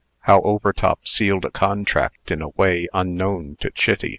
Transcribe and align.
HOW 0.21 0.41
OVERTOP 0.41 1.07
SEALED 1.07 1.45
A 1.45 1.51
CONTRACT 1.51 2.31
IN 2.31 2.41
A 2.41 2.49
WAY 2.57 2.87
UNKNOWN 2.91 3.57
TO 3.59 3.69
CHITTY. 3.69 4.09